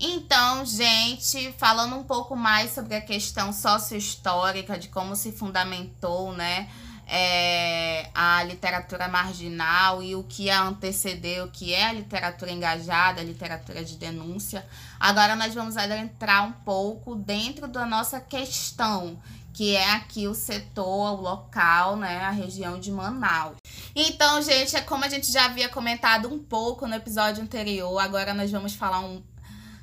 Então, 0.00 0.64
gente, 0.64 1.52
falando 1.58 1.96
um 1.96 2.04
pouco 2.04 2.36
mais 2.36 2.72
sobre 2.72 2.94
a 2.94 3.00
questão 3.00 3.52
sociohistórica, 3.52 4.78
de 4.78 4.88
como 4.88 5.16
se 5.16 5.32
fundamentou, 5.32 6.32
né, 6.32 6.68
é, 7.08 8.10
a 8.14 8.44
literatura 8.44 9.08
marginal 9.08 10.02
e 10.02 10.14
o 10.14 10.22
que 10.22 10.50
a 10.50 10.62
antecedeu, 10.62 11.46
o 11.46 11.50
que 11.50 11.72
é 11.72 11.86
a 11.86 11.92
literatura 11.92 12.52
engajada, 12.52 13.20
a 13.20 13.24
literatura 13.24 13.82
de 13.82 13.96
denúncia. 13.96 14.64
Agora 15.00 15.34
nós 15.34 15.54
vamos 15.54 15.76
adentrar 15.76 16.46
um 16.46 16.52
pouco 16.52 17.16
dentro 17.16 17.66
da 17.66 17.84
nossa 17.84 18.20
questão, 18.20 19.18
que 19.54 19.74
é 19.74 19.90
aqui 19.94 20.28
o 20.28 20.34
setor, 20.34 21.18
o 21.18 21.20
local, 21.20 21.96
né, 21.96 22.20
a 22.20 22.30
região 22.30 22.78
de 22.78 22.92
Manaus. 22.92 23.56
Então, 23.96 24.40
gente, 24.42 24.76
é 24.76 24.80
como 24.80 25.04
a 25.04 25.08
gente 25.08 25.32
já 25.32 25.46
havia 25.46 25.68
comentado 25.68 26.32
um 26.32 26.38
pouco 26.38 26.86
no 26.86 26.94
episódio 26.94 27.42
anterior, 27.42 27.98
agora 27.98 28.32
nós 28.34 28.50
vamos 28.50 28.74
falar 28.74 29.00
um, 29.00 29.22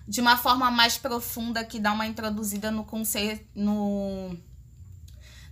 de 0.07 0.21
uma 0.21 0.37
forma 0.37 0.69
mais 0.69 0.97
profunda 0.97 1.63
que 1.63 1.79
dá 1.79 1.91
uma 1.91 2.05
introduzida 2.05 2.69
no 2.71 2.83
conceito, 2.83 3.45
no 3.55 4.37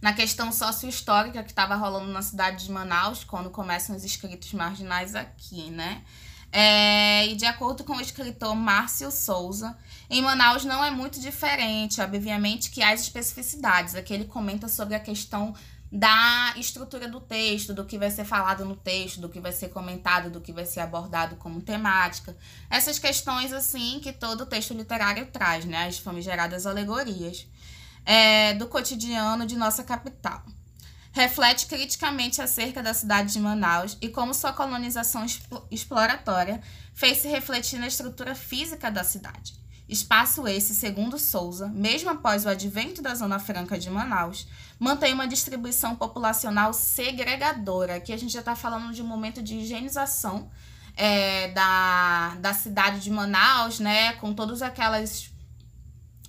na 0.02 0.12
questão 0.12 0.52
sócio-histórica 0.52 1.42
que 1.42 1.52
estava 1.52 1.76
rolando 1.76 2.12
na 2.12 2.22
cidade 2.22 2.66
de 2.66 2.72
Manaus, 2.72 3.24
quando 3.24 3.50
começam 3.50 3.96
os 3.96 4.04
escritos 4.04 4.52
marginais 4.52 5.16
aqui, 5.16 5.72
né? 5.72 6.04
É, 6.52 7.26
e 7.28 7.36
de 7.36 7.46
acordo 7.46 7.86
com 7.86 7.96
o 7.96 8.02
escritor 8.02 8.54
Márcio 8.54 9.10
Souza, 9.10 9.76
em 10.10 10.22
Manaus 10.22 10.66
não 10.66 10.84
é 10.84 10.92
muito 10.92 11.20
diferente, 11.20 12.02
obviamente 12.02 12.70
que 12.70 12.84
há 12.84 12.94
especificidades. 12.94 13.96
Aqui 13.96 14.14
ele 14.14 14.26
comenta 14.26 14.68
sobre 14.68 14.94
a 14.94 15.00
questão 15.00 15.56
da 15.96 16.56
estrutura 16.58 17.08
do 17.08 17.22
texto, 17.22 17.72
do 17.72 17.86
que 17.86 18.00
vai 18.00 18.10
ser 18.10 18.26
falado 18.26 18.66
no 18.66 18.76
texto, 18.76 19.22
do 19.22 19.30
que 19.30 19.40
vai 19.40 19.52
ser 19.52 19.70
comentado, 19.70 20.32
do 20.32 20.42
que 20.42 20.52
vai 20.52 20.66
ser 20.66 20.80
abordado 20.80 21.36
como 21.36 21.62
temática. 21.62 22.36
Essas 22.68 22.98
questões, 22.98 23.54
assim, 23.54 24.00
que 24.00 24.12
todo 24.12 24.48
texto 24.48 24.74
literário 24.74 25.28
traz, 25.28 25.66
né? 25.66 25.86
As 25.86 26.00
famigeradas 26.00 26.66
alegorias 26.66 27.46
é, 28.04 28.56
do 28.56 28.66
cotidiano 28.66 29.46
de 29.46 29.56
nossa 29.56 29.84
capital. 29.84 30.44
Reflete 31.12 31.68
criticamente 31.68 32.42
acerca 32.42 32.82
da 32.82 32.96
cidade 32.96 33.32
de 33.32 33.40
Manaus 33.40 33.96
e 34.02 34.10
como 34.10 34.34
sua 34.34 34.52
colonização 34.52 35.24
exploratória 35.70 36.60
fez 36.96 37.20
se 37.20 37.28
refletir 37.28 37.78
na 37.78 37.86
estrutura 37.86 38.34
física 38.34 38.90
da 38.90 39.04
cidade. 39.04 39.63
Espaço 39.88 40.48
esse, 40.48 40.74
segundo 40.74 41.20
Souza, 41.20 41.68
mesmo 41.68 42.10
após 42.10 42.46
o 42.46 42.50
advento 42.50 43.02
da 43.02 43.14
Zona 43.14 43.38
Franca 43.38 43.78
de 43.78 43.90
Manaus, 43.90 44.48
mantém 44.80 45.14
uma 45.14 45.28
distribuição 45.28 45.96
populacional 45.96 46.74
segregadora. 46.74 47.96
Aqui 47.96 48.14
a 48.14 48.18
gente 48.18 48.34
já 48.34 48.40
está 48.40 48.56
falando 48.56 48.94
de 48.94 49.02
um 49.02 49.08
momento 49.08 49.42
de 49.42 49.56
higienização 49.56 50.50
é, 50.96 51.50
da, 51.50 52.36
da 52.40 52.54
cidade 52.54 53.00
de 53.02 53.12
Manaus, 53.12 53.80
né, 53.80 54.14
com 54.14 54.34
todas 54.34 54.62
aquelas 54.62 55.34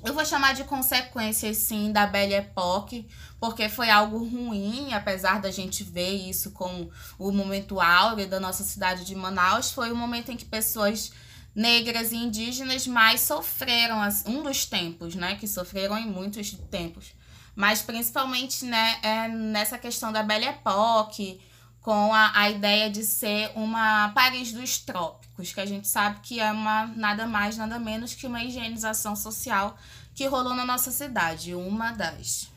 eu 0.04 0.12
vou 0.12 0.24
chamar 0.26 0.52
de 0.52 0.64
consequências, 0.64 1.56
sim, 1.56 1.90
da 1.90 2.06
Belle 2.06 2.34
Époque, 2.34 3.08
porque 3.40 3.70
foi 3.70 3.88
algo 3.88 4.18
ruim, 4.18 4.92
apesar 4.92 5.40
da 5.40 5.50
gente 5.50 5.82
ver 5.82 6.28
isso 6.28 6.50
como 6.50 6.90
o 7.18 7.32
momento 7.32 7.80
áureo 7.80 8.28
da 8.28 8.38
nossa 8.38 8.62
cidade 8.62 9.02
de 9.06 9.14
Manaus, 9.14 9.72
foi 9.72 9.90
o 9.90 9.96
momento 9.96 10.30
em 10.30 10.36
que 10.36 10.44
pessoas 10.44 11.10
negras 11.54 12.12
e 12.12 12.16
indígenas 12.16 12.86
mais 12.86 13.20
sofreram, 13.20 13.98
um 14.26 14.42
dos 14.42 14.66
tempos, 14.66 15.14
né, 15.14 15.36
que 15.36 15.46
sofreram 15.46 15.96
em 15.96 16.06
muitos 16.06 16.50
tempos, 16.70 17.12
mas 17.54 17.80
principalmente, 17.80 18.64
né, 18.64 18.98
é 19.02 19.28
nessa 19.28 19.78
questão 19.78 20.10
da 20.12 20.22
Belle 20.22 20.46
Époque, 20.46 21.40
com 21.80 22.14
a, 22.14 22.32
a 22.34 22.50
ideia 22.50 22.90
de 22.90 23.04
ser 23.04 23.52
uma 23.54 24.08
Paris 24.14 24.52
dos 24.52 24.78
trópicos, 24.78 25.52
que 25.52 25.60
a 25.60 25.66
gente 25.66 25.86
sabe 25.86 26.20
que 26.22 26.40
é 26.40 26.50
uma 26.50 26.86
nada 26.86 27.26
mais, 27.26 27.58
nada 27.58 27.78
menos 27.78 28.14
que 28.14 28.26
uma 28.26 28.42
higienização 28.42 29.14
social 29.14 29.76
que 30.14 30.26
rolou 30.26 30.54
na 30.54 30.64
nossa 30.64 30.90
cidade, 30.90 31.54
uma 31.54 31.92
das. 31.92 32.48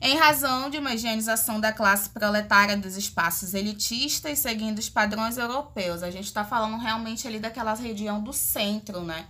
Em 0.00 0.16
razão 0.16 0.70
de 0.70 0.78
uma 0.78 0.94
higienização 0.94 1.58
da 1.60 1.72
classe 1.72 2.10
proletária 2.10 2.76
dos 2.76 2.96
espaços 2.96 3.52
elitistas, 3.52 4.38
seguindo 4.38 4.78
os 4.78 4.88
padrões 4.88 5.36
europeus. 5.36 6.02
A 6.04 6.10
gente 6.10 6.26
está 6.26 6.44
falando 6.44 6.76
realmente 6.78 7.26
ali 7.26 7.40
daquela 7.40 7.74
região 7.74 8.22
do 8.22 8.32
centro, 8.32 9.02
né? 9.02 9.26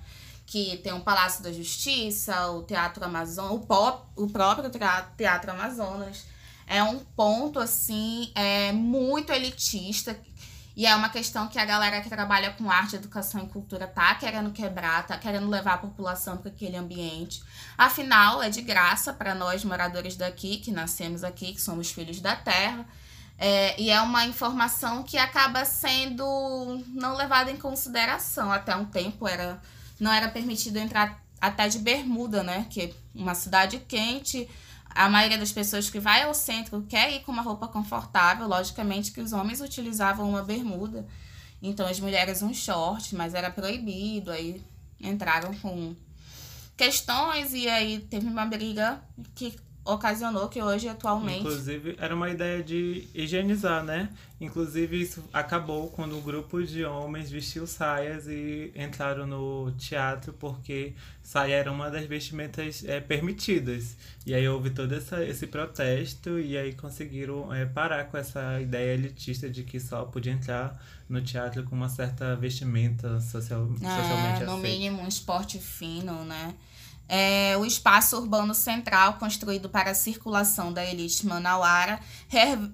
Que 0.47 0.77
tem 0.79 0.93
o 0.93 1.01
Palácio 1.01 1.43
da 1.43 1.53
Justiça, 1.53 2.51
o 2.51 2.63
Teatro 2.63 3.03
Amazonas, 3.05 3.53
o, 3.53 3.61
pop, 3.61 4.07
o 4.17 4.27
próprio 4.29 4.71
Teatro 5.17 5.51
Amazonas 5.51 6.25
é 6.69 6.83
um 6.83 6.99
ponto, 6.99 7.59
assim, 7.59 8.31
é 8.35 8.73
muito 8.73 9.33
elitista. 9.33 10.19
E 10.79 10.87
é 10.87 10.95
uma 10.95 11.09
questão 11.09 11.49
que 11.49 11.59
a 11.59 11.65
galera 11.65 12.01
que 12.01 12.09
trabalha 12.09 12.53
com 12.53 12.71
arte, 12.71 12.95
educação 12.95 13.43
e 13.43 13.49
cultura 13.49 13.85
tá 13.85 14.15
querendo 14.15 14.53
quebrar, 14.53 15.05
tá 15.05 15.19
querendo 15.19 15.49
levar 15.49 15.75
a 15.75 15.79
população 15.79 16.37
para 16.37 16.53
aquele 16.53 16.77
ambiente. 16.77 17.43
Afinal, 17.77 18.41
é 18.41 18.49
de 18.49 18.63
graça 18.63 19.13
para 19.13 19.35
nós 19.35 19.65
moradores 19.65 20.15
daqui, 20.15 20.59
que 20.59 20.71
nascemos 20.71 21.25
aqui, 21.25 21.53
que 21.53 21.61
somos 21.61 21.91
filhos 21.91 22.21
da 22.21 22.37
terra. 22.37 22.87
É, 23.37 23.75
e 23.81 23.91
é 23.91 24.01
uma 24.01 24.25
informação 24.27 25.03
que 25.03 25.19
acaba 25.19 25.65
sendo 25.65 26.25
não 26.95 27.17
levada 27.17 27.51
em 27.51 27.57
consideração. 27.57 28.53
Até 28.53 28.77
um 28.77 28.85
tempo 28.85 29.27
era 29.27 29.61
não 29.99 30.13
era 30.13 30.29
permitido 30.29 30.77
entrar 30.77 31.21
até 31.41 31.67
de 31.67 31.81
bermuda, 31.81 32.45
né? 32.45 32.69
Que 32.71 32.95
uma 33.13 33.35
cidade 33.35 33.81
quente 33.81 34.49
a 34.91 35.09
maioria 35.09 35.39
das 35.39 35.53
pessoas 35.53 35.89
que 35.91 36.01
vai 36.01 36.23
ao 36.23 36.35
centro 36.35 36.85
quer 36.89 37.13
ir 37.13 37.21
com 37.21 37.33
uma 37.33 37.43
roupa 37.43 37.69
confortável, 37.69 38.49
logicamente 38.49 39.13
que 39.13 39.21
os 39.21 39.33
homens 39.33 39.61
utilizavam 39.61 40.29
uma 40.29 40.43
bermuda, 40.43 41.07
então 41.63 41.87
as 41.87 42.01
mulheres 42.01 42.43
um 42.43 42.53
short, 42.53 43.15
mas 43.15 43.35
era 43.35 43.51
proibido, 43.51 44.31
aí 44.31 44.63
entraram 45.01 45.55
com 45.55 45.95
questões 46.77 47.53
e 47.55 47.69
aí 47.69 48.01
teve 48.01 48.27
uma 48.27 48.47
briga 48.47 49.03
que 49.35 49.59
ocasionou 49.89 50.49
que 50.49 50.63
hoje, 50.63 50.89
atualmente. 50.89 51.41
Inclusive, 51.41 51.97
era 51.99 52.15
uma 52.15 52.29
ideia 52.29 52.63
de 52.63 53.09
higienizar, 53.15 53.83
né? 53.83 54.11
Inclusive, 54.41 55.01
isso 55.01 55.25
acabou 55.33 55.89
quando 55.89 56.17
um 56.17 56.21
grupo 56.21 56.63
de 56.63 56.85
homens 56.85 57.31
vestiu 57.31 57.67
saias 57.67 58.29
e 58.29 58.71
entraram 58.77 59.27
no 59.27 59.73
teatro 59.73 60.33
porque 60.35 60.93
saia 61.23 61.55
era 61.55 61.73
uma 61.73 61.91
das 61.91 62.05
vestimentas 62.05 62.85
é, 62.85 63.01
permitidas. 63.01 63.97
E 64.27 64.35
aí 64.35 64.47
houve 64.47 64.71
todo 64.71 64.95
essa, 64.95 65.25
esse 65.25 65.47
protesto 65.47 66.39
e 66.39 66.57
aí 66.57 66.75
conseguiram 66.75 67.53
é, 67.53 67.65
parar 67.65 68.05
com 68.05 68.17
essa 68.17 68.61
ideia 68.61 68.95
elitista 68.95 69.49
de 69.49 69.65
que 69.65 69.81
só 69.81 70.05
podia 70.05 70.33
entrar 70.33 70.79
no 71.09 71.23
teatro 71.23 71.65
com 71.65 71.75
uma 71.75 71.89
certa 71.89 72.37
vestimenta 72.37 73.21
social, 73.21 73.67
é, 73.75 74.03
socialmente 74.03 74.45
no 74.45 74.59
mínimo 74.59 75.03
um 75.03 75.09
esporte 75.09 75.59
fino, 75.59 76.25
né? 76.25 76.55
É, 77.09 77.57
o 77.57 77.65
espaço 77.65 78.17
urbano 78.17 78.55
central, 78.55 79.15
construído 79.15 79.69
para 79.69 79.93
a 79.93 79.95
circulação 79.95 80.73
da 80.73 80.85
elite 80.85 81.27
manauara, 81.27 81.99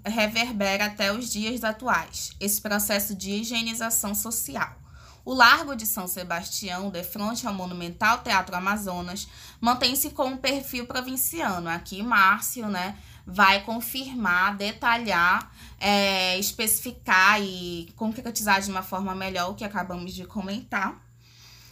reverbera 0.05 0.87
até 0.87 1.13
os 1.13 1.31
dias 1.31 1.63
atuais 1.63 2.33
esse 2.41 2.61
processo 2.61 3.15
de 3.15 3.31
higienização 3.31 4.15
social. 4.15 4.85
O 5.25 5.33
Largo 5.33 5.75
de 5.75 5.87
São 5.87 6.07
Sebastião, 6.07 6.91
de 6.91 7.03
frente 7.03 7.47
ao 7.47 7.55
monumental 7.55 8.19
Teatro 8.19 8.55
Amazonas, 8.55 9.27
mantém-se 9.59 10.11
com 10.11 10.25
um 10.25 10.37
perfil 10.37 10.87
provinciano. 10.87 11.71
Aqui, 11.71 12.03
Márcio, 12.03 12.69
né, 12.69 12.99
vai 13.27 13.63
confirmar, 13.63 14.55
detalhar, 14.55 15.51
é, 15.81 16.39
especificar 16.39 17.41
e 17.41 17.91
concretizar 17.97 18.61
de 18.61 18.71
uma 18.71 18.83
forma 18.83 19.15
melhor 19.15 19.51
o 19.51 19.55
que 19.55 19.65
acabamos 19.65 20.13
de 20.13 20.27
comentar. 20.27 21.03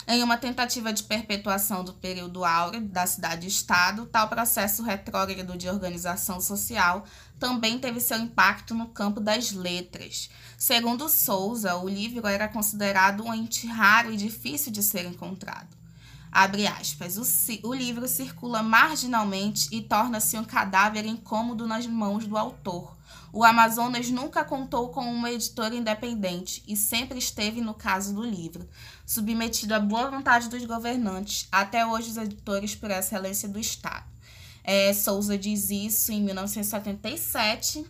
Em 0.07 0.23
uma 0.23 0.37
tentativa 0.37 0.93
de 0.93 1.05
perpetuação 1.05 1.85
do 1.85 1.93
período 1.95 2.45
áureo 2.45 2.81
da 2.81 3.07
cidade-estado, 3.07 4.07
tal 4.07 4.29
processo 4.29 4.83
retrógrado 4.83 5.57
de 5.57 5.69
organização 5.69 6.41
social 6.41 7.05
também 7.39 7.79
teve 7.79 8.01
seu 8.01 8.19
impacto 8.19 8.75
no 8.75 8.89
campo 8.89 9.21
das 9.21 9.53
letras. 9.53 10.29
Segundo 10.59 11.09
Souza, 11.09 11.77
o 11.77 11.89
livro 11.89 12.27
era 12.27 12.49
considerado 12.49 13.25
um 13.25 13.33
ente 13.33 13.67
raro 13.67 14.13
e 14.13 14.17
difícil 14.17 14.73
de 14.73 14.83
ser 14.83 15.05
encontrado. 15.05 15.69
Abre 16.33 16.67
aspas, 16.67 17.19
o, 17.19 17.69
o 17.69 17.75
livro 17.75 18.09
circula 18.09 18.63
marginalmente 18.63 19.69
e 19.71 19.83
torna-se 19.83 20.39
um 20.39 20.45
cadáver 20.45 21.05
incômodo 21.05 21.67
nas 21.67 21.87
mãos 21.87 22.27
do 22.27 22.39
autor. 22.39 22.97
O 23.33 23.43
Amazonas 23.45 24.11
nunca 24.11 24.45
contou 24.45 24.91
com 24.91 25.01
uma 25.01 25.31
editora 25.31 25.75
independente 25.75 26.63
e 26.69 26.77
sempre 26.77 27.19
esteve 27.19 27.63
no 27.63 27.73
caso 27.73 28.15
do 28.15 28.23
livro 28.23 28.69
submetido 29.07 29.75
à 29.75 29.81
boa 29.81 30.11
vontade 30.11 30.51
dos 30.51 30.65
governantes, 30.67 31.49
até 31.51 31.87
hoje 31.87 32.11
os 32.11 32.17
editores 32.19 32.75
por 32.75 32.91
excelência 32.91 33.49
do 33.49 33.59
Estado. 33.59 34.05
É, 34.63 34.93
Souza 34.93 35.37
diz 35.39 35.71
isso 35.71 36.13
em 36.13 36.23
1977. 36.23 37.87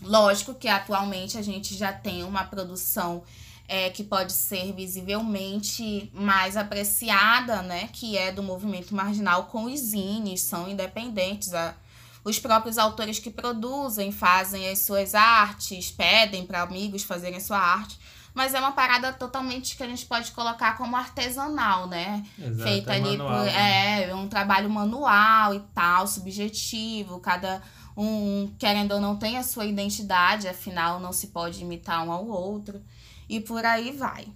Lógico 0.00 0.54
que 0.54 0.66
atualmente 0.66 1.36
a 1.36 1.42
gente 1.42 1.76
já 1.76 1.92
tem 1.92 2.24
uma 2.24 2.44
produção 2.44 3.22
é, 3.68 3.90
que 3.90 4.02
pode 4.02 4.32
ser 4.32 4.72
visivelmente 4.72 6.10
mais 6.14 6.56
apreciada, 6.56 7.62
né? 7.62 7.88
Que 7.92 8.16
é 8.16 8.32
do 8.32 8.42
movimento 8.42 8.94
marginal 8.94 9.44
com 9.44 9.66
os 9.66 9.78
zines, 9.78 10.40
são 10.40 10.68
independentes. 10.68 11.52
A, 11.52 11.76
os 12.24 12.38
próprios 12.38 12.78
autores 12.78 13.18
que 13.18 13.30
produzem 13.30 14.12
fazem 14.12 14.68
as 14.68 14.80
suas 14.80 15.14
artes, 15.14 15.90
pedem 15.90 16.46
para 16.46 16.62
amigos 16.62 17.02
fazerem 17.02 17.38
a 17.38 17.40
sua 17.40 17.58
arte, 17.58 17.98
mas 18.34 18.54
é 18.54 18.60
uma 18.60 18.72
parada 18.72 19.12
totalmente 19.12 19.76
que 19.76 19.82
a 19.82 19.88
gente 19.88 20.06
pode 20.06 20.30
colocar 20.32 20.76
como 20.76 20.96
artesanal, 20.96 21.88
né? 21.88 22.24
Exato, 22.38 22.62
Feita 22.62 22.92
é 22.92 22.96
ali 22.96 23.16
manual, 23.16 23.38
por. 23.38 23.46
né? 23.46 24.08
É, 24.08 24.14
um 24.14 24.28
trabalho 24.28 24.70
manual 24.70 25.54
e 25.54 25.60
tal, 25.74 26.06
subjetivo, 26.06 27.18
cada 27.18 27.60
um, 27.96 28.52
querendo 28.58 28.92
ou 28.92 29.00
não, 29.00 29.16
tem 29.16 29.36
a 29.36 29.42
sua 29.42 29.64
identidade, 29.66 30.46
afinal 30.46 31.00
não 31.00 31.12
se 31.12 31.28
pode 31.28 31.60
imitar 31.60 32.06
um 32.06 32.12
ao 32.12 32.26
outro. 32.26 32.80
E 33.28 33.40
por 33.40 33.64
aí 33.64 33.92
vai. 33.92 34.26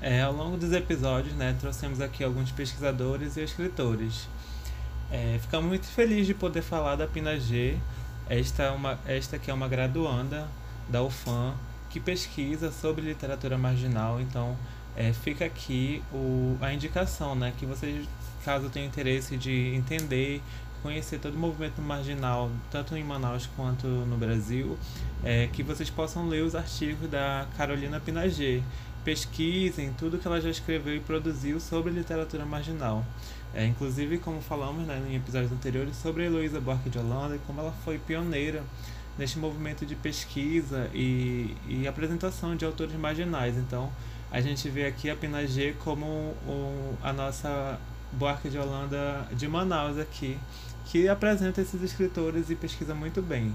É, 0.00 0.22
ao 0.22 0.32
longo 0.32 0.56
dos 0.56 0.72
episódios, 0.72 1.34
né, 1.34 1.56
trouxemos 1.58 2.00
aqui 2.00 2.22
alguns 2.22 2.52
pesquisadores 2.52 3.36
e 3.36 3.42
escritores. 3.42 4.28
É, 5.10 5.38
ficamos 5.40 5.68
muito 5.68 5.86
felizes 5.86 6.26
de 6.26 6.34
poder 6.34 6.62
falar 6.62 6.96
da 6.96 7.06
Pina 7.06 7.38
G, 7.38 7.76
esta, 8.28 8.64
é 8.64 8.70
uma, 8.70 8.98
esta 9.06 9.38
que 9.38 9.50
é 9.50 9.54
uma 9.54 9.66
graduanda 9.66 10.46
da 10.88 11.02
UFAM, 11.02 11.54
que 11.88 11.98
pesquisa 11.98 12.70
sobre 12.70 13.02
literatura 13.02 13.56
marginal, 13.56 14.20
então 14.20 14.56
é, 14.94 15.12
fica 15.12 15.46
aqui 15.46 16.02
o, 16.12 16.58
a 16.60 16.72
indicação, 16.72 17.34
né, 17.34 17.54
que 17.58 17.64
vocês, 17.64 18.06
caso 18.44 18.68
tenham 18.68 18.86
interesse 18.86 19.36
de 19.36 19.74
entender, 19.74 20.42
conhecer 20.82 21.18
todo 21.18 21.34
o 21.34 21.38
movimento 21.38 21.80
marginal, 21.80 22.50
tanto 22.70 22.96
em 22.96 23.02
Manaus 23.02 23.48
quanto 23.56 23.86
no 23.86 24.16
Brasil, 24.16 24.78
é, 25.24 25.48
que 25.52 25.62
vocês 25.62 25.88
possam 25.88 26.28
ler 26.28 26.42
os 26.42 26.54
artigos 26.54 27.08
da 27.08 27.46
Carolina 27.56 27.98
Pinagê. 27.98 28.62
Pesquisem 29.08 29.90
tudo 29.94 30.18
que 30.18 30.28
ela 30.28 30.38
já 30.38 30.50
escreveu 30.50 30.94
e 30.94 31.00
produziu 31.00 31.58
sobre 31.58 31.90
literatura 31.90 32.44
marginal. 32.44 33.02
É, 33.54 33.64
inclusive, 33.64 34.18
como 34.18 34.42
falamos 34.42 34.86
né, 34.86 35.02
em 35.08 35.16
episódios 35.16 35.50
anteriores, 35.50 35.96
sobre 35.96 36.24
a 36.24 36.26
Heloísa 36.26 36.60
Buarque 36.60 36.90
de 36.90 36.98
Holanda 36.98 37.34
e 37.34 37.38
como 37.46 37.58
ela 37.58 37.72
foi 37.86 37.98
pioneira 37.98 38.62
neste 39.16 39.38
movimento 39.38 39.86
de 39.86 39.96
pesquisa 39.96 40.90
e, 40.92 41.56
e 41.66 41.88
apresentação 41.88 42.54
de 42.54 42.66
autores 42.66 42.94
marginais. 42.96 43.56
Então, 43.56 43.90
a 44.30 44.42
gente 44.42 44.68
vê 44.68 44.84
aqui 44.84 45.08
a 45.08 45.16
Pinagê 45.16 45.74
como 45.82 46.34
a 47.02 47.10
nossa 47.10 47.80
Buarque 48.12 48.50
de 48.50 48.58
Holanda 48.58 49.26
de 49.32 49.48
Manaus 49.48 49.96
aqui, 49.96 50.36
que 50.84 51.08
apresenta 51.08 51.62
esses 51.62 51.80
escritores 51.82 52.50
e 52.50 52.54
pesquisa 52.54 52.94
muito 52.94 53.22
bem. 53.22 53.54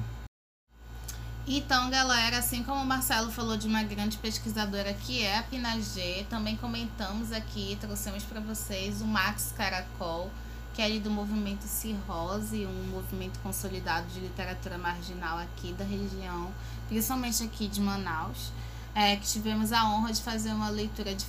Então, 1.45 1.89
galera, 1.89 2.37
assim 2.37 2.63
como 2.63 2.81
o 2.81 2.85
Marcelo 2.85 3.29
falou 3.29 3.57
de 3.57 3.67
uma 3.67 3.83
grande 3.83 4.15
pesquisadora 4.17 4.93
que 4.93 5.23
é 5.23 5.39
a 5.39 5.43
Pinagê, 5.43 6.25
também 6.29 6.55
comentamos 6.55 7.33
aqui, 7.33 7.77
trouxemos 7.81 8.23
para 8.23 8.39
vocês 8.39 9.01
o 9.01 9.05
Max 9.05 9.53
Caracol, 9.57 10.31
que 10.73 10.81
é 10.81 10.85
ali 10.85 11.01
do 11.01 11.11
movimento 11.11 11.63
Cirrose, 11.63 12.65
um 12.65 12.87
movimento 12.89 13.39
consolidado 13.39 14.07
de 14.07 14.21
literatura 14.21 14.77
marginal 14.77 15.37
aqui 15.37 15.73
da 15.73 15.83
região, 15.83 16.49
principalmente 16.87 17.43
aqui 17.43 17.67
de 17.67 17.81
Manaus, 17.81 18.53
é, 18.95 19.17
que 19.17 19.27
tivemos 19.27 19.73
a 19.73 19.83
honra 19.89 20.13
de 20.13 20.21
fazer 20.21 20.53
uma 20.53 20.69
leitura 20.69 21.13
de 21.13 21.25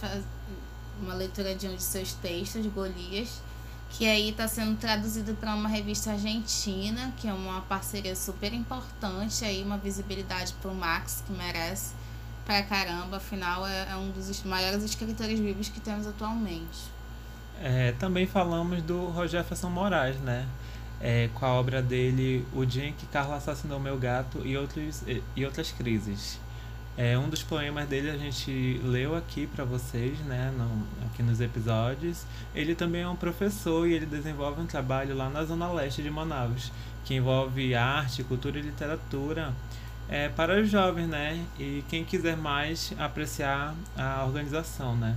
uma 1.02 1.14
leitura 1.14 1.56
de 1.56 1.66
um 1.66 1.74
de 1.74 1.82
seus 1.82 2.12
textos, 2.12 2.64
Golias, 2.66 3.42
que 3.96 4.08
aí 4.08 4.30
está 4.30 4.48
sendo 4.48 4.76
traduzido 4.76 5.34
para 5.34 5.54
uma 5.54 5.68
revista 5.68 6.10
argentina, 6.10 7.12
que 7.16 7.28
é 7.28 7.32
uma 7.32 7.60
parceria 7.60 8.16
super 8.16 8.52
importante, 8.52 9.44
aí 9.44 9.62
uma 9.62 9.78
visibilidade 9.78 10.52
para 10.60 10.70
o 10.70 10.74
Max, 10.74 11.22
que 11.24 11.32
merece 11.32 11.94
pra 12.44 12.62
caramba, 12.64 13.18
afinal 13.18 13.64
é, 13.66 13.92
é 13.92 13.96
um 13.96 14.10
dos 14.10 14.42
maiores 14.42 14.82
escritores 14.82 15.38
vivos 15.38 15.68
que 15.68 15.80
temos 15.80 16.08
atualmente. 16.08 16.92
É, 17.62 17.92
também 17.92 18.26
falamos 18.26 18.82
do 18.82 19.06
Rogerson 19.06 19.70
Moraes, 19.70 20.16
né? 20.16 20.46
É, 21.00 21.28
com 21.34 21.44
a 21.46 21.52
obra 21.52 21.82
dele 21.82 22.46
O 22.52 22.64
Dia 22.64 22.86
em 22.86 22.92
que 22.92 23.06
Carla 23.06 23.36
Assassinou 23.36 23.78
Meu 23.78 23.96
Gato 23.96 24.42
e, 24.44 24.56
outros, 24.56 25.02
e, 25.06 25.22
e 25.36 25.44
outras 25.44 25.70
crises. 25.70 26.40
É, 26.96 27.18
um 27.18 27.28
dos 27.28 27.42
poemas 27.42 27.88
dele 27.88 28.08
a 28.08 28.16
gente 28.16 28.80
leu 28.84 29.16
aqui 29.16 29.48
para 29.48 29.64
vocês, 29.64 30.16
né, 30.20 30.52
no, 30.56 30.86
aqui 31.06 31.22
nos 31.22 31.40
episódios. 31.40 32.24
Ele 32.54 32.74
também 32.74 33.02
é 33.02 33.08
um 33.08 33.16
professor 33.16 33.88
e 33.88 33.94
ele 33.94 34.06
desenvolve 34.06 34.60
um 34.60 34.66
trabalho 34.66 35.16
lá 35.16 35.28
na 35.28 35.44
zona 35.44 35.72
leste 35.72 36.02
de 36.02 36.10
Manaus, 36.10 36.70
que 37.04 37.14
envolve 37.14 37.74
arte, 37.74 38.22
cultura 38.22 38.60
e 38.60 38.62
literatura 38.62 39.52
é, 40.08 40.28
para 40.28 40.60
os 40.60 40.70
jovens, 40.70 41.08
né, 41.08 41.44
e 41.58 41.84
quem 41.88 42.04
quiser 42.04 42.36
mais 42.36 42.92
apreciar 42.96 43.74
a 43.96 44.24
organização, 44.24 44.94
né. 44.94 45.16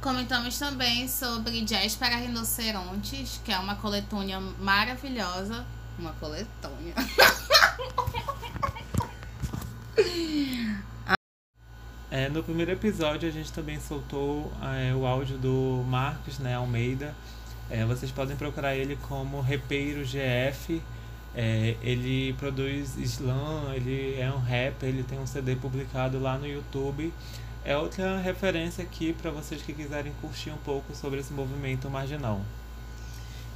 Comentamos 0.00 0.58
também 0.58 1.06
sobre 1.06 1.60
Jazz 1.60 1.94
para 1.94 2.16
Rinocerontes, 2.16 3.38
que 3.44 3.52
é 3.52 3.58
uma 3.58 3.74
coletânea 3.76 4.40
maravilhosa. 4.58 5.66
Uma 5.98 6.12
coletânea. 6.12 6.94
É, 12.12 12.28
no 12.28 12.42
primeiro 12.42 12.72
episódio 12.72 13.28
a 13.28 13.30
gente 13.30 13.52
também 13.52 13.78
soltou 13.78 14.52
é, 14.60 14.92
o 14.92 15.06
áudio 15.06 15.38
do 15.38 15.84
Marcos 15.86 16.40
né, 16.40 16.56
Almeida. 16.56 17.14
É, 17.70 17.84
vocês 17.84 18.10
podem 18.10 18.36
procurar 18.36 18.74
ele 18.74 18.98
como 19.08 19.40
Repeiro 19.40 20.04
GF. 20.04 20.82
É, 21.36 21.76
ele 21.80 22.32
produz 22.32 22.96
slam, 22.96 23.72
ele 23.74 24.18
é 24.18 24.28
um 24.28 24.40
rapper, 24.40 24.88
ele 24.88 25.04
tem 25.04 25.20
um 25.20 25.26
CD 25.26 25.54
publicado 25.54 26.18
lá 26.18 26.36
no 26.36 26.48
YouTube. 26.48 27.12
É 27.64 27.76
outra 27.76 28.18
referência 28.18 28.82
aqui 28.82 29.12
para 29.12 29.30
vocês 29.30 29.62
que 29.62 29.72
quiserem 29.72 30.12
curtir 30.20 30.50
um 30.50 30.56
pouco 30.56 30.92
sobre 30.96 31.20
esse 31.20 31.32
movimento 31.32 31.88
marginal. 31.88 32.40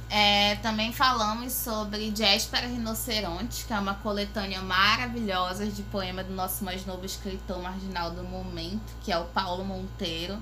É, 0.09 0.55
também 0.57 0.93
falamos 0.93 1.51
sobre 1.51 2.11
Jazz 2.11 2.45
para 2.45 2.67
Rinocerontes, 2.67 3.63
que 3.63 3.73
é 3.73 3.79
uma 3.79 3.95
coletânea 3.95 4.61
maravilhosa 4.61 5.65
de 5.65 5.81
poema 5.83 6.23
do 6.23 6.33
nosso 6.33 6.63
mais 6.63 6.85
novo 6.85 7.05
escritor 7.05 7.61
marginal 7.61 8.11
do 8.11 8.23
momento, 8.23 8.93
que 9.03 9.11
é 9.11 9.17
o 9.17 9.25
Paulo 9.25 9.65
Monteiro, 9.65 10.41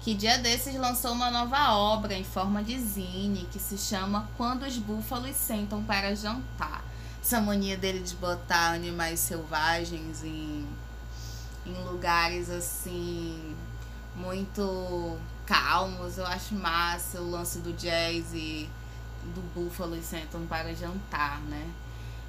que 0.00 0.14
dia 0.14 0.38
desses 0.38 0.74
lançou 0.74 1.12
uma 1.12 1.30
nova 1.30 1.74
obra 1.74 2.14
em 2.14 2.24
forma 2.24 2.62
de 2.62 2.78
zine, 2.78 3.46
que 3.52 3.58
se 3.58 3.76
chama 3.76 4.28
Quando 4.36 4.64
os 4.64 4.78
Búfalos 4.78 5.36
Sentam 5.36 5.84
para 5.84 6.16
Jantar. 6.16 6.82
Essa 7.22 7.40
mania 7.40 7.76
dele 7.76 8.00
de 8.00 8.16
botar 8.16 8.72
animais 8.72 9.20
selvagens 9.20 10.24
em, 10.24 10.66
em 11.64 11.84
lugares 11.84 12.50
assim 12.50 13.54
muito 14.16 15.18
calmos, 15.46 16.18
eu 16.18 16.26
acho 16.26 16.54
massa 16.54 17.20
o 17.20 17.30
lance 17.30 17.60
do 17.60 17.72
jazz 17.74 18.32
e 18.34 18.68
do 19.34 19.40
búfalo 19.54 19.96
e 19.96 20.02
sentam 20.02 20.46
para 20.46 20.74
jantar, 20.74 21.40
né? 21.42 21.66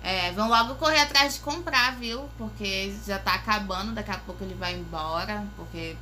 É, 0.03 0.31
vão 0.33 0.49
logo 0.49 0.75
correr 0.75 0.99
atrás 0.99 1.35
de 1.35 1.39
comprar, 1.39 1.95
viu? 1.95 2.29
Porque 2.37 2.93
já 3.05 3.17
tá 3.19 3.35
acabando, 3.35 3.93
daqui 3.93 4.11
a 4.11 4.17
pouco 4.17 4.43
ele 4.43 4.53
vai 4.53 4.73
embora, 4.73 5.45
porque 5.55 5.95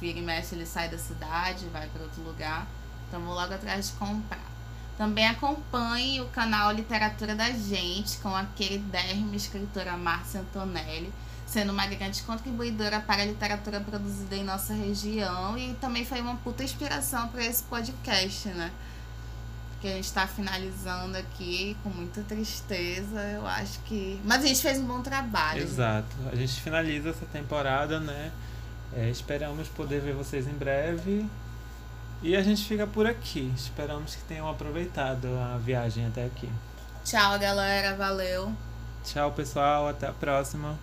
vira 0.00 0.18
e 0.18 0.22
mexe 0.22 0.54
ele 0.54 0.64
sai 0.64 0.88
da 0.88 0.98
cidade, 0.98 1.66
vai 1.66 1.86
para 1.88 2.02
outro 2.02 2.22
lugar. 2.22 2.66
Então 3.08 3.20
vão 3.20 3.34
logo 3.34 3.52
atrás 3.52 3.90
de 3.90 3.92
comprar. 3.96 4.52
Também 4.96 5.26
acompanhe 5.26 6.20
o 6.20 6.28
canal 6.28 6.72
Literatura 6.72 7.34
da 7.34 7.50
Gente 7.50 8.18
com 8.18 8.34
a 8.34 8.44
queridérrima 8.44 9.36
escritora 9.36 9.96
Márcia 9.96 10.40
Antonelli, 10.40 11.12
sendo 11.46 11.72
uma 11.72 11.86
grande 11.86 12.22
contribuidora 12.22 13.00
para 13.00 13.22
a 13.22 13.26
literatura 13.26 13.80
produzida 13.80 14.34
em 14.36 14.44
nossa 14.44 14.72
região 14.72 15.58
e 15.58 15.74
também 15.74 16.04
foi 16.04 16.20
uma 16.20 16.36
puta 16.36 16.64
inspiração 16.64 17.28
para 17.28 17.44
esse 17.44 17.62
podcast, 17.64 18.48
né? 18.48 18.70
Que 19.82 19.88
a 19.88 19.94
gente 19.94 20.04
está 20.04 20.28
finalizando 20.28 21.18
aqui 21.18 21.76
com 21.82 21.90
muita 21.90 22.22
tristeza. 22.22 23.20
Eu 23.20 23.44
acho 23.44 23.80
que. 23.80 24.20
Mas 24.24 24.44
a 24.44 24.46
gente 24.46 24.62
fez 24.62 24.78
um 24.78 24.86
bom 24.86 25.02
trabalho. 25.02 25.60
Exato. 25.60 26.16
A 26.32 26.36
gente 26.36 26.60
finaliza 26.60 27.10
essa 27.10 27.26
temporada, 27.26 27.98
né? 27.98 28.30
É, 28.94 29.10
esperamos 29.10 29.66
poder 29.66 30.00
ver 30.00 30.14
vocês 30.14 30.46
em 30.46 30.52
breve. 30.52 31.26
E 32.22 32.36
a 32.36 32.42
gente 32.42 32.64
fica 32.64 32.86
por 32.86 33.06
aqui. 33.06 33.52
Esperamos 33.56 34.14
que 34.14 34.22
tenham 34.22 34.48
aproveitado 34.48 35.26
a 35.26 35.58
viagem 35.58 36.06
até 36.06 36.24
aqui. 36.24 36.48
Tchau, 37.04 37.36
galera. 37.40 37.96
Valeu. 37.96 38.52
Tchau, 39.02 39.32
pessoal. 39.32 39.88
Até 39.88 40.06
a 40.06 40.12
próxima. 40.12 40.78